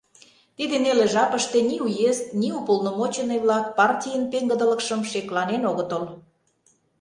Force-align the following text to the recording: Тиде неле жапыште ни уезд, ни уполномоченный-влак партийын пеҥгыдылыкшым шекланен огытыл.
Тиде 0.57 0.75
неле 0.83 1.05
жапыште 1.13 1.59
ни 1.69 1.77
уезд, 1.85 2.23
ни 2.39 2.47
уполномоченный-влак 2.59 3.65
партийын 3.77 4.23
пеҥгыдылыкшым 4.31 5.01
шекланен 5.11 5.61
огытыл. 5.69 6.03